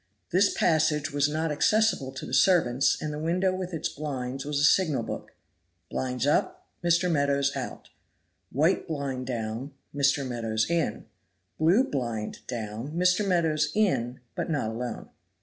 This 0.31 0.51
passage 0.51 1.11
was 1.11 1.29
not 1.29 1.51
accessible 1.51 2.11
to 2.13 2.25
the 2.25 2.33
servants, 2.33 2.99
and 2.99 3.13
the 3.13 3.19
window 3.19 3.53
with 3.55 3.71
its 3.71 3.87
blinds 3.87 4.45
was 4.45 4.57
a 4.59 4.63
signal 4.63 5.03
book. 5.03 5.35
Blinds 5.91 6.25
up, 6.25 6.65
Mr. 6.83 7.07
Meadows 7.07 7.55
out. 7.55 7.89
White 8.51 8.87
blind 8.87 9.27
down, 9.27 9.75
Mr. 9.93 10.27
Meadows 10.27 10.65
in. 10.67 11.05
Blue 11.59 11.83
blind 11.83 12.39
down, 12.47 12.93
Mr. 12.93 13.23
Meadows 13.23 13.71
in, 13.75 14.19
but 14.33 14.49
not 14.49 14.71
alone. 14.71 15.09